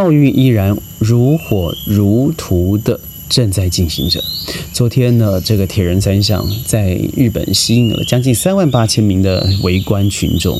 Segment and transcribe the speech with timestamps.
[0.00, 2.98] 奥运依然如火如荼的
[3.28, 4.18] 正在进行着。
[4.72, 10.58] 昨天呢，这个铁人三项在日本吸引了将近三万八千名的围观群众。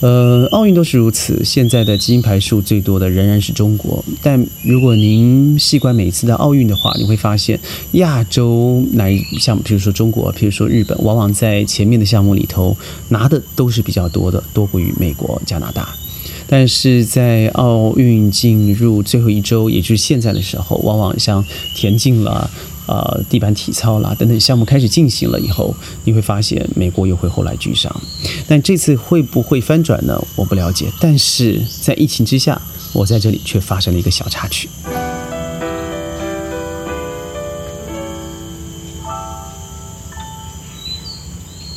[0.00, 4.04] 呃，奥运都是如此，现在的金牌数最多的仍然是中国。
[4.20, 7.60] 但如果您细观每一次的奥运的话，你会发现
[7.92, 12.76] 亚洲乃像比如说中国，比如说日本，往往在前面的项目里头
[13.10, 15.88] 拿的都是比较多的，多过于美国、加拿大。
[16.52, 21.42] 但是在奥运进入最后一周，也就是现在的时候，往往像
[21.74, 22.50] 田径了、
[22.86, 27.90] 呃地板体操啦等等项目开始进行了以后，你会发现美国又会后来居上。
[28.46, 30.22] 但这次会不会翻转呢？
[30.36, 30.92] 我不了解。
[31.00, 32.60] 但是在疫情之下，
[32.92, 34.68] 我在这里却发生了一个小插曲。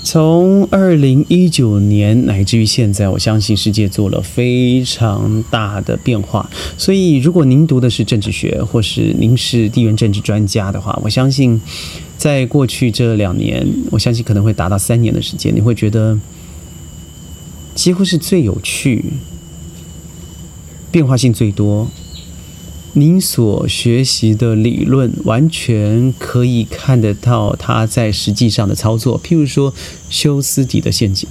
[0.05, 6.47] 从二零一九年乃至于现在，我相信世界做了非常大的变化。
[6.77, 11.59] 所以，如果您读的是政治学，或是您是地缘政治专家的话，我相信，
[12.19, 16.15] 在过去这两年，我相信可能会达到三年的时间，你会觉得
[17.73, 19.03] 几乎是最有趣、
[20.91, 21.89] 变化性最多。
[22.97, 29.73] 您所学习的理论完全可以看得到它在实际上的操作，譬如说
[30.09, 31.27] 休斯底的陷阱。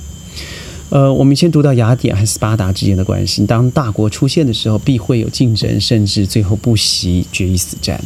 [0.90, 7.98] 呃，我们先读到雅典和斯巴达之间的关系，当大国出现的时候，必会有竞争，甚至最后不惜决一死战。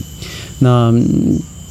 [0.60, 0.94] 那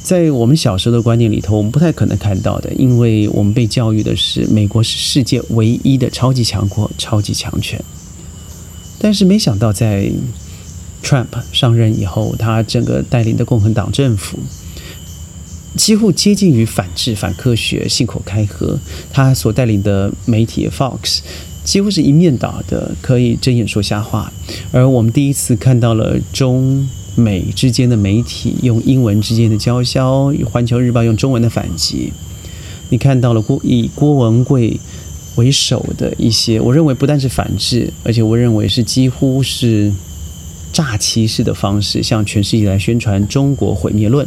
[0.02, 7.82] 在我们小时候的观念里头，我们不太可能看到的，因为我们被教育的是美国是世界唯一的超级强国、超级强权。
[8.98, 10.12] 但是没想到在
[11.08, 14.38] Trump 上任以后，他整个带领的共和党政府
[15.74, 18.78] 几乎接近于反智、反科学、信口开河。
[19.10, 21.20] 他所带领的媒体 Fox
[21.64, 24.30] 几乎是一面倒的，可以睁眼说瞎话。
[24.70, 32.12] 而我们第一次看到了中美之间的媒体用英文之间的交销，《环球日报》用中文的反击。
[32.90, 34.78] 你看到了郭以郭文贵
[35.36, 39.90] 为首的一些，我认为不但是反智，而且我认为是几乎是。
[40.78, 44.24] 诈欺式的方式向全世界来宣传中国毁灭论，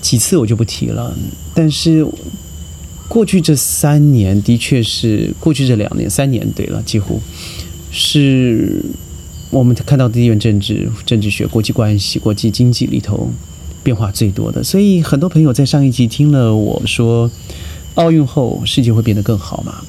[0.00, 1.12] 其次我就不提了。
[1.52, 2.06] 但是
[3.08, 7.20] 过去这三年的确是过去这两年三年对了，几乎
[7.90, 8.84] 是
[9.50, 13.28] 我们看到的地缘政治、政治学、国际关系、国际经济里头
[13.82, 14.62] 变化最多的。
[14.62, 17.28] 所以很多朋友在上一集听了我说
[17.96, 19.82] 奥运后世界会变得更好嘛，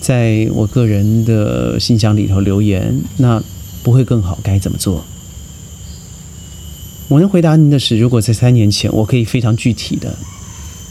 [0.00, 3.40] 在我个人的信箱里头留言那。
[3.88, 5.02] 不会更好，该怎么做？
[7.08, 10.14] 我能回答您的是，如果在三年前，我可以非常具体的，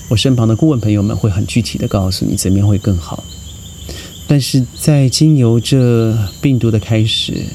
[0.10, 3.24] 我身旁的顾问朋友们会很具体的告诉你怎么样会更好。
[4.26, 7.46] 但是在经由这病毒的开始，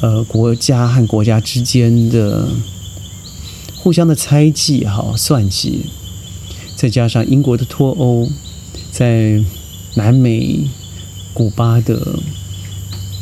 [0.00, 2.46] 呃，国家和国家之间的
[3.74, 5.86] 互相的猜忌、哈算计，
[6.76, 8.28] 再加上英国的脱欧，
[8.92, 9.42] 在
[9.96, 10.60] 南美、
[11.32, 12.20] 古巴的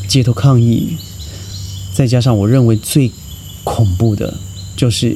[0.06, 0.98] 街头抗议。
[1.92, 3.12] 再加上，我认为最
[3.64, 4.34] 恐怖的，
[4.74, 5.14] 就是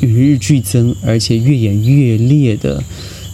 [0.00, 2.82] 与日俱增，而且越演越烈的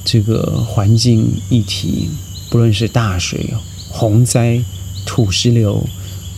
[0.05, 2.09] 这个环境议题，
[2.51, 3.55] 不论是大水、
[3.89, 4.63] 洪灾、
[5.07, 5.83] 土石流、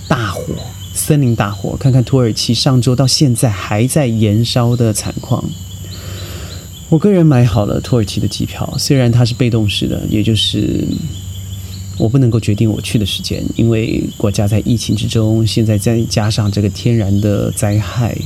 [0.07, 0.55] 大火、
[0.95, 5.45] 森林大火，看看土耳其上周到现在还在燃烧的惨况。
[6.89, 10.87] 我个人买好了土耳其的机票，虽然它是被动式的，也就是。
[12.01, 18.17] 我不能够决定我去的时间，因为国家在疫情之中，现在再加上这个天然的灾害，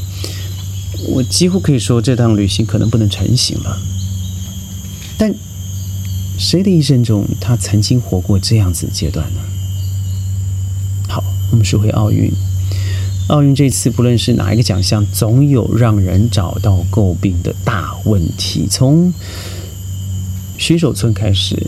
[1.09, 3.77] 我几乎可以说这趟旅行可能不能成行了。
[5.19, 5.35] 但
[6.39, 9.41] 谁的一生中，他曾经活过这样子的阶段呢？
[11.09, 12.31] 好，我们说回奥运。
[13.27, 18.69] 奥运这次不论是哪一个奖项，总有让人找到诟病的大问题。
[18.71, 19.13] 从
[20.57, 21.61] 选手村开始。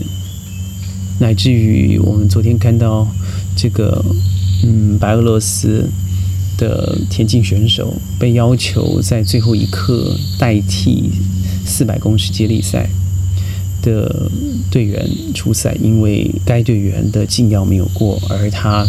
[1.19, 3.07] 乃至于我们昨天看到
[3.55, 4.03] 这个，
[4.63, 5.89] 嗯，白俄罗斯
[6.57, 11.09] 的田径选手被要求在最后一刻代替
[11.65, 12.89] 四百公尺接力赛
[13.81, 14.29] 的
[14.69, 18.85] 队员出赛，因为该队员的禁药没有过，而他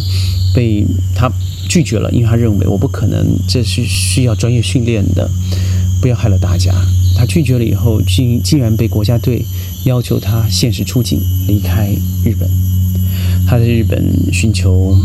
[0.55, 0.85] 被
[1.15, 1.31] 他
[1.69, 5.29] 拒绝了，因为他认为我不可能，这是需要专业训练的，
[6.01, 6.75] 不要害了大家。
[7.17, 9.45] 他拒绝了以后，竟竟然被国家队
[9.85, 11.91] 要求他限时出境离开
[12.25, 12.49] 日本。
[13.47, 14.97] 他在日本寻求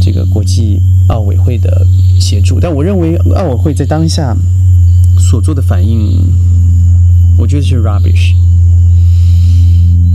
[0.00, 1.86] 这个国际奥委会的
[2.20, 4.36] 协助，但我认为奥委会在当下
[5.18, 6.32] 所做的反应，
[7.36, 8.34] 我觉得是 rubbish。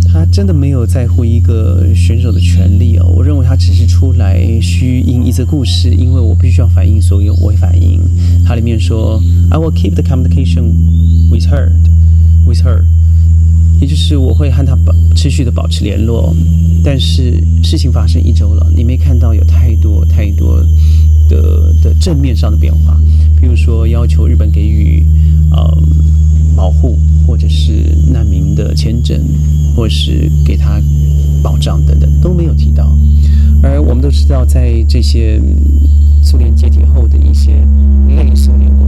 [0.10, 3.06] 他真的没有在乎一个选手的权利哦。
[3.06, 8.00] 我认为他只是出来虚应一则故事，因为我必须要反映，所以我会反映。
[8.46, 9.22] 它里面说
[9.52, 10.72] ，I will keep the communication
[11.30, 11.72] with her,
[12.46, 12.86] with her，
[13.80, 16.36] 也就是我会和他保持续的保持联络。
[16.84, 20.64] 但是事情发生一周了，你没看到有太多太多
[21.30, 23.00] 的的正面上的变化，
[23.40, 25.06] 比如说要求日本给予
[25.52, 25.78] 呃
[26.56, 26.98] 保护。
[27.28, 29.22] 或者是难民的签证，
[29.76, 30.82] 或是给他
[31.44, 32.98] 保障等等都没有提到。
[33.62, 35.42] 而我们都知道，在这些
[36.24, 37.52] 苏联解体后的一些
[38.16, 38.87] 类苏联国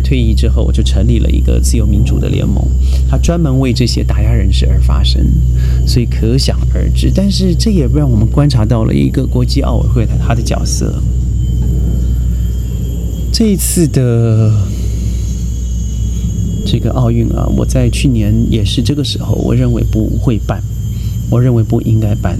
[0.00, 2.64] 退役之后，我就成立了一个自由民主的联盟，
[3.08, 5.24] 他专门为这些打压人士而发声，
[5.86, 7.10] 所以可想而知。
[7.14, 11.02] 但是这也让我们观察到了一个国际奥委会的他的角色。
[13.32, 14.52] 这一次的
[16.66, 20.62] 这个奥运啊，我在去年也是这个时候，我认为不会办，
[21.30, 22.38] 我认为不应该办，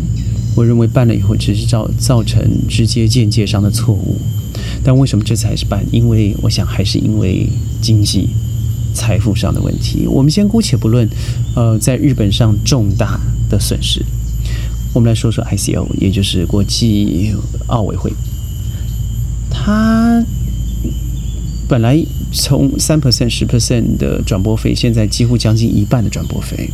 [0.54, 4.16] 我认为办了以后只是造造成直接间接上的错误。
[4.82, 5.85] 但为什么这次还是办？
[5.93, 7.49] 因为我想还是因为
[7.81, 8.29] 经济、
[8.94, 10.06] 财富上的问题。
[10.06, 11.09] 我们先姑且不论，
[11.55, 14.05] 呃，在日本上重大的损失，
[14.94, 17.35] 我们来说说 ICO，也就是国际
[17.67, 18.12] 奥委会。
[19.50, 20.25] 它
[21.69, 26.71] 本来从三 percent、十 percent 的转播费，现在几乎将近一半的转播费。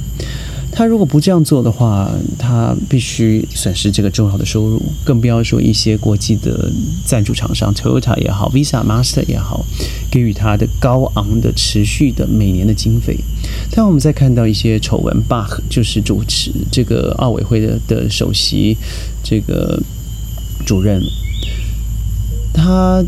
[0.73, 6.71] 他如果不这样做的话，他必须损失这个重要的收入，更不要说一些国际的
[7.05, 9.65] 赞助厂商，Toyota 也好，Visa、Master 也好，
[10.11, 13.17] 给予他的高昂的、持续的每年的经费。
[13.71, 18.77] 但我们再看到一些丑闻，Bach 就是主持这个奥委会的的首席
[19.25, 19.83] 这个
[20.67, 21.01] 主任，
[22.53, 23.03] 他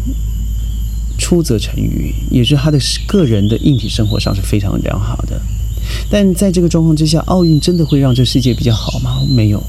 [1.19, 5.39] 出则成语，也是他的个人的硬体生活上是非常良好的。
[6.11, 9.23] 但在这个状况之下，奥运真的会让这世界比较好吗？
[9.29, 9.63] 没有，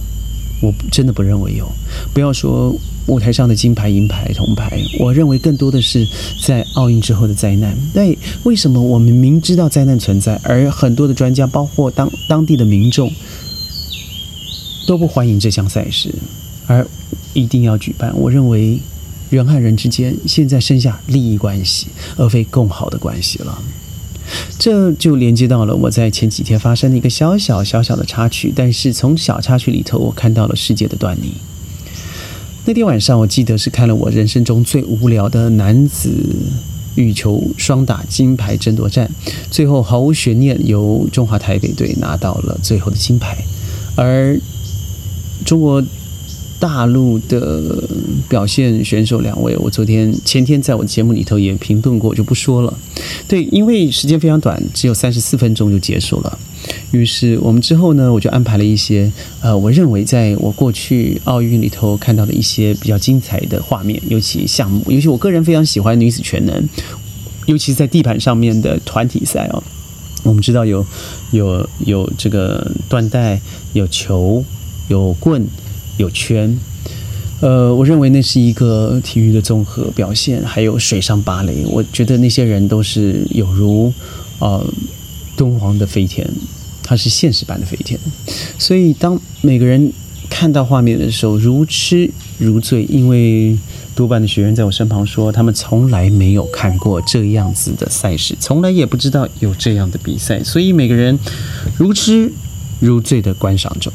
[0.61, 1.69] 我真的不认为有。
[2.13, 2.73] 不要说
[3.07, 6.07] 舞台上的金牌、银牌、铜牌，我认为更多的是
[6.45, 7.77] 在奥运之后的灾难。
[7.93, 13.11] 那为什么我们明知道灾难存在，而很多的专家，包括当当地的民众，
[14.87, 16.13] 都不欢迎这项赛事，
[16.67, 16.87] 而
[17.33, 18.13] 一定要举办？
[18.17, 18.79] 我认为
[19.29, 23.61] 人和人之间现在剩下利益关系，而非更好的关系了。
[24.57, 31.33] 这就连接到了我在前几天发生的一个小小小小的插曲，但是从小插曲里头，我看到了世界的端倪。
[32.65, 36.11] 那天晚上，我记得是看了我人生中最无聊的男子
[36.95, 39.09] 羽球双打金牌争夺战，
[39.49, 43.37] 最后毫无悬念，由中华台北队拿到了最后的金牌，
[43.95, 44.39] 而
[45.45, 45.83] 中国。
[46.59, 47.87] 大陆的
[48.27, 52.77] 表现选手两位，我昨天前天在我的节目里头也评论过，我就不说了。
[53.27, 56.37] 对，因为时间非常短，只有三十四分钟就结束了。
[56.91, 59.09] 于是我们之后呢，我就安排了一些
[59.41, 66.67] 呃，我认为在我过去奥运里头看到的一些比较精彩的画面，尤其项目，尤其我个人非常喜欢女子全能，
[67.45, 69.63] 尤其是在地板上面的团体赛哦。
[70.23, 70.85] 我们知道有
[71.31, 73.39] 有有这个缎带，
[73.71, 74.43] 有球，
[74.89, 75.47] 有棍。
[75.99, 76.57] 有圈，
[77.41, 81.65] 呃，我认为那是一个体育的综合表现，还有水上芭蕾。
[81.67, 83.93] 我觉得那些人都是有如，
[84.39, 84.65] 呃，
[85.35, 86.25] 敦煌的飞天，
[86.81, 87.99] 它是现实版的飞天。
[88.57, 89.91] 所以当每个人
[90.29, 93.57] 看到画面的时候，如痴如醉，因为
[93.93, 101.19] 多半的学员在我身旁说，他们从来没有看过这样子的赛事，从来也不知道有这样的比赛，所以每个人
[101.77, 102.31] 如痴
[102.79, 103.91] 如醉的观赏中。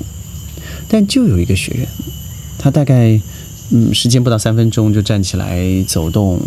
[0.89, 1.89] 但就有一个学员，
[2.59, 3.21] 他大概
[3.71, 6.41] 嗯时间不到三分钟就站起来走动，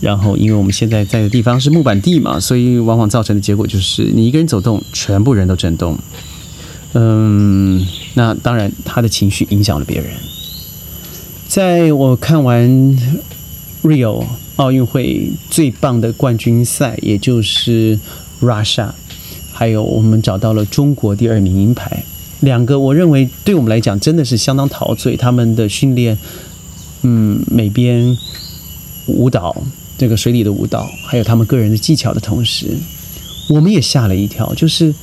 [0.00, 5.98] 然后因为我们现在在的地方是木板地嘛，所以往往造成的结果就是你一个人走动，全部人都震动。
[6.94, 10.10] 嗯，那当然他的情绪影响了别人。
[11.46, 12.68] 在我看完
[13.82, 14.24] Rio
[14.56, 17.98] 奥运会最棒的冠军赛，也就是
[18.40, 18.90] Russia，
[19.52, 22.04] 还有我们找到了中国第二名银牌。
[22.40, 25.16] 两个，我认为对我们来讲真的是相当陶醉。
[25.16, 26.16] 他们的训练，
[27.02, 28.16] 嗯，美编
[29.06, 29.56] 舞蹈，
[29.96, 32.76] 这个水里的舞蹈，还有他们个人的技巧的同时，
[33.48, 34.54] 我们也吓了一跳。
[34.54, 34.94] 就是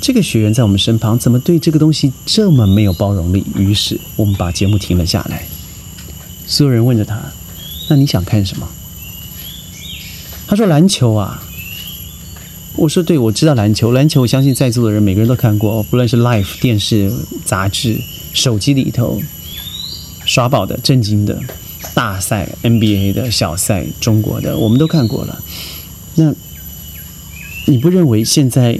[0.00, 3.44] 这个学员在我们身旁，怎么对这个东西这么没有包容力？
[3.56, 5.44] 于是我们把节目停了下来。
[6.46, 7.18] 所有人问着他
[7.88, 8.68] ：“那你想看什么？”
[10.46, 11.42] 他说：“篮球啊。”
[12.76, 17.12] 我说对，我知道篮球，篮球我相信在座的人每个人都看过，不论是 Life 电视、
[17.44, 18.00] 杂志、
[18.32, 19.22] 手机里头
[20.24, 21.40] 刷爆的、震惊的
[21.94, 25.42] 大赛、NBA 的小赛、中国的，我们都看过了。
[26.16, 26.34] 那
[27.66, 28.78] 你不认为现在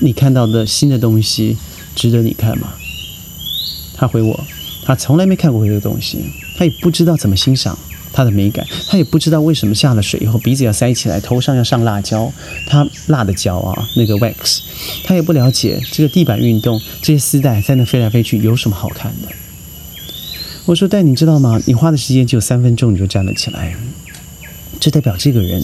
[0.00, 1.56] 你看到的新的东西
[1.96, 2.74] 值得你看吗？
[3.94, 4.44] 他回我，
[4.84, 6.18] 他从来没看过这个东西，
[6.56, 7.76] 他也不知道怎么欣赏。
[8.12, 12.30] 它的美感，他也不知道为什么下了水以后鼻子要塞起来，头上要上辣椒，
[12.66, 14.60] 他辣的椒啊，那个 wax，
[15.04, 19.28] 他也不了解这个地板运动，这些丝带在那飞来飞去有什么好看的。
[20.66, 21.60] 我说，但你知道吗？
[21.66, 23.74] 你花的时间只有三分钟，你就站了起来，
[24.78, 25.62] 这代表这个人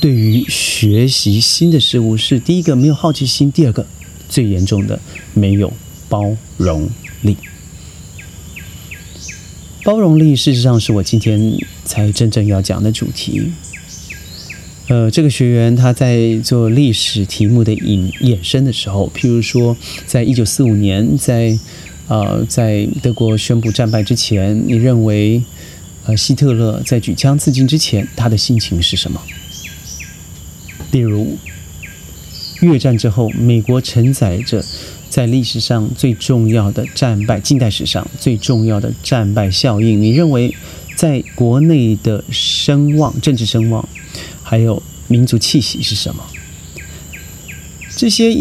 [0.00, 3.86] 对于学习新的事物是第一个没有好奇心，第二个
[4.28, 4.98] 最严重的
[5.34, 5.72] 没有
[6.08, 6.24] 包
[6.56, 6.88] 容。
[9.88, 11.40] 包容力，事实上是我今天
[11.82, 13.50] 才真正要讲的主题。
[14.88, 21.58] 呃，这个学员他在做历史题目的引衍生的时候，譬如说，在一九四五年，在
[22.06, 25.42] 呃，在德国宣布战败之前，你认为
[26.04, 29.18] 呃，希特勒在举枪自尽之前，他的心情是什么？
[30.90, 31.38] 例如，
[32.60, 34.62] 越战之后，美国承载着。
[35.08, 40.54] 在历史上最重要的战败，近代史上最重要的战败效应，你认为
[40.96, 43.88] 在国内的声望、政治声望，
[44.42, 46.22] 还有民族气息是什么？
[47.96, 48.32] 这些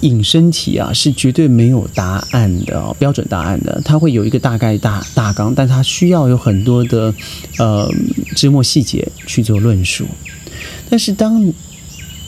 [0.00, 7.14] 引申题啊，是绝对没有答案的标准答案的，它会有一个大概大大纲，但它需要有很多的
[7.58, 7.90] 呃
[8.34, 10.06] 枝末细节去做论述。
[10.88, 11.52] 但是当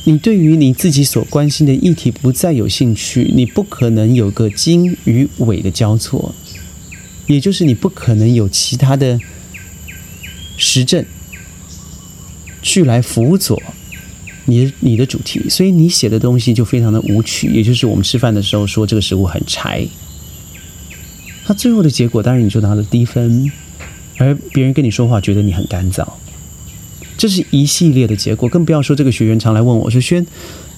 [0.09, 6.35] 你对于你自己所关心的议题不再有兴趣，你不可能有个经与纬的交错，
[7.27, 9.21] 也就是你不可能有其他的
[10.57, 11.05] 实证
[12.63, 13.63] 去来辅佐
[14.47, 17.53] 你你的主题，所以你写的东西就非常的无趣。
[17.53, 19.87] 也就是我们吃饭的时候说这个食物很柴，
[21.45, 23.53] 他最后的结果当然你就拿了低分，
[24.17, 26.09] 而别人跟你说话觉得你很干燥。
[27.19, 30.25] 这是一系列的结果，更不要说这个学员常来问我说：“轩，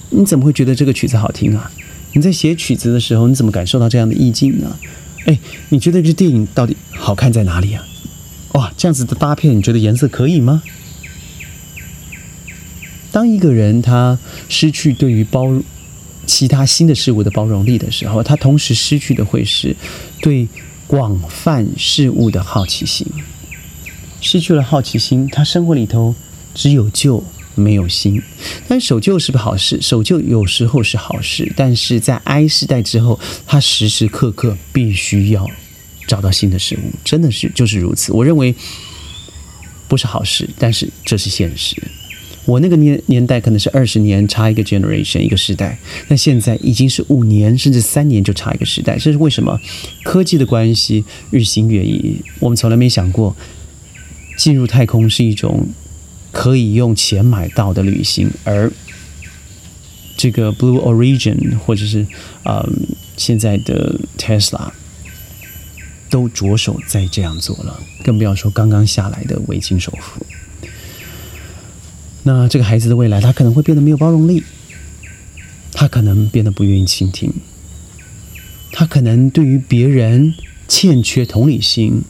[0.09, 1.71] 你怎么会觉得这个曲子好听啊？
[2.13, 4.75] 你在写曲子的时候，你怎么感受到这样的意境呢？
[5.25, 7.85] 哎，你觉得这电影到底好看在哪里啊？
[8.53, 10.63] 哇，这样子的搭配，你觉得颜色可以吗？”
[13.13, 14.17] 当一个人他
[14.49, 15.61] 失去对于包
[16.25, 19.75] 其他新的事物的包容力的时候，他同时失去的会是
[20.21, 20.47] 对
[20.87, 23.05] 广泛事物的好奇心。
[24.19, 26.15] 失去了好奇心，他生活里头。
[26.53, 27.23] 只有旧
[27.55, 28.21] 没有新，
[28.67, 29.81] 但守旧是不好事。
[29.81, 35.45] 守旧有时候是好事，但是在 I 时代之后，他时时刻刻必须要
[36.07, 38.13] 找到新的事物，真的是就是如此。
[38.13, 38.55] 我认为
[39.89, 41.75] 不是好事，但是这是现实。
[42.45, 45.77] 我那个年年代可能是二十年差一个 generation 一个时代，
[46.07, 49.59] 那现在已经是五年甚至三年就差一个时代，这是为什么？
[50.03, 53.35] 科技的关系日新月异，我们从来没想过
[54.37, 55.67] 进入太空是一种。
[56.31, 58.71] 可以用钱买到的旅行，而
[60.17, 62.07] 这个 Blue Origin 或者是
[62.43, 62.67] 啊
[63.17, 64.71] 现在的 Tesla
[66.09, 70.25] 都着手在这样做了，更不要说刚刚下来的维京首富。
[72.23, 74.43] 那这个孩子的未来，他可能会变得没有包容力，
[75.73, 77.33] 他可能变得不愿意倾听，
[78.71, 80.33] 他可能对于别人
[80.67, 82.03] 欠缺同理心。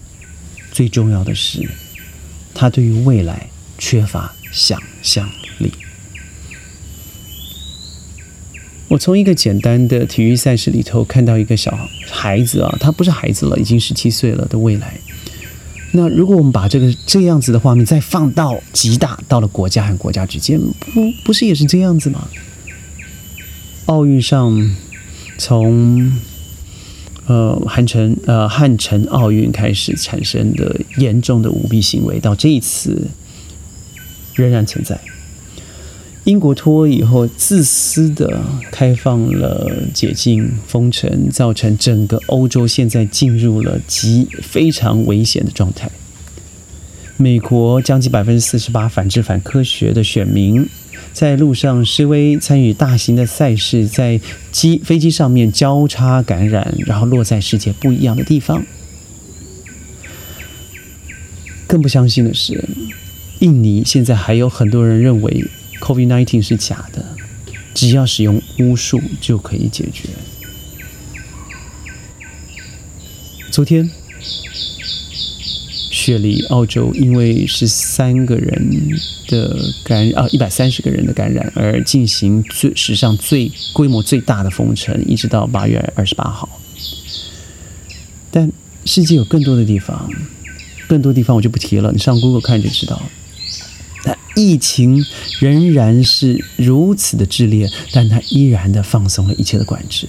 [0.72, 1.70] 最重要的是，
[2.54, 3.51] 他对于未来。
[3.82, 5.72] 缺乏想象力。
[8.88, 11.76] 我从一个简单的体育赛事里头看到一个小
[12.08, 14.94] 孩子啊，他不是孩子了，已经十七岁了的未来。
[15.94, 20.60] 那如果我们把这个这样子的画面再放到极大，到了国家和国家之间，
[20.94, 22.28] 不不是也是这样子吗？
[23.86, 24.76] 奥运上，
[25.40, 26.12] 从
[27.26, 33.10] 呃汉城呃汉城奥运开始产生的严重的舞弊行为，到这一次。
[34.42, 35.00] 仍然存在。
[36.24, 45.90] 英国脱欧以后，自私的开放了解禁封城，造成整个欧洲现在进入了极非常危险的状态。
[47.18, 50.68] 美国将近百分之四十八反制反科学的选民
[51.12, 54.22] 在路上示威，参与大型的赛事，在
[54.52, 58.64] 机飞机上面交叉感染，然后落在世界不一样的地方。
[61.66, 62.64] 更不相信的是。
[63.42, 65.44] 印尼现在还有很多人认为
[65.80, 67.04] COVID-19 是假的，
[67.74, 70.10] 只要使用巫术就可以解决。
[73.50, 73.90] 昨天
[75.90, 86.48] 雪梨，澳洲因为十三个人的感染啊，一百三十个人的感染而进行最史上最规模最大的封城，一直到八月二十八号。
[88.30, 88.52] 但
[88.86, 90.08] 世界有更多的地方，
[90.88, 93.04] 更多地方我就不提了，你上 Google 看就知道了。
[94.04, 95.04] 那疫情
[95.40, 100.08] 仍然是如此的炽烈，但它依然的放松了一切的管制。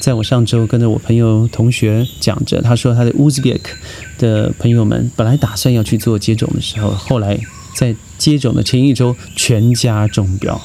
[0.00, 3.76] 在我上周跟着我朋友同学讲着，他说他的乌兹别克
[4.18, 7.38] 的朋友们本来打算要去做接种的时候，后来
[7.76, 10.60] 在接种的前一周全家中标。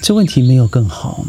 [0.00, 1.26] 这问题没有更好，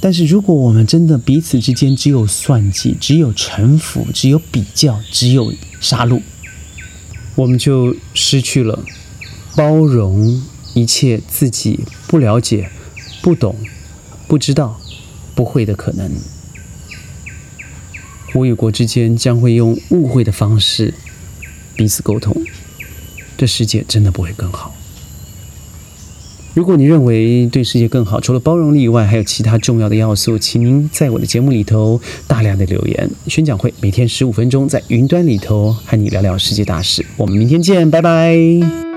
[0.00, 5.50] 但是如果我们真的彼此之间只有算计，只有城府，只有比较，只有
[5.80, 6.20] 杀戮，
[7.36, 8.84] 我们就失去了
[9.54, 10.42] 包容
[10.74, 12.68] 一切自己不了解、
[13.22, 13.56] 不懂、
[14.26, 14.80] 不知道。
[15.34, 16.10] 不会的可能，
[18.32, 20.94] 国与国之间将会用误会的方式
[21.76, 22.34] 彼此沟通，
[23.36, 24.74] 这世界真的不会更好。
[26.56, 33.10] 如果你认为对世界更好，除了包容力以外，还有其他重要的要素，请您在我的节目里头大量的留言。
[33.26, 37.04] 宣讲会每天十五分钟，在云端里头和你聊聊世界大事。
[37.18, 38.95] 我们明天见，拜拜。